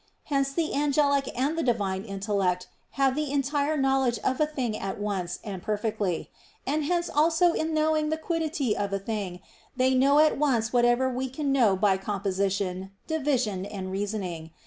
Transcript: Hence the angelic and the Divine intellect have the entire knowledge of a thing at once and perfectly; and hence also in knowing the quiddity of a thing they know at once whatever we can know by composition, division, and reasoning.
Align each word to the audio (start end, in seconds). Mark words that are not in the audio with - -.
Hence 0.23 0.51
the 0.51 0.73
angelic 0.73 1.29
and 1.39 1.55
the 1.55 1.61
Divine 1.61 2.03
intellect 2.05 2.67
have 2.97 3.13
the 3.13 3.31
entire 3.31 3.77
knowledge 3.77 4.17
of 4.23 4.41
a 4.41 4.47
thing 4.47 4.75
at 4.75 4.99
once 4.99 5.37
and 5.43 5.61
perfectly; 5.61 6.31
and 6.65 6.83
hence 6.85 7.07
also 7.07 7.53
in 7.53 7.71
knowing 7.75 8.09
the 8.09 8.17
quiddity 8.17 8.75
of 8.75 8.91
a 8.93 8.97
thing 8.97 9.41
they 9.77 9.93
know 9.93 10.17
at 10.17 10.39
once 10.39 10.73
whatever 10.73 11.07
we 11.07 11.29
can 11.29 11.51
know 11.51 11.75
by 11.75 11.97
composition, 11.97 12.89
division, 13.05 13.63
and 13.63 13.91
reasoning. 13.91 14.49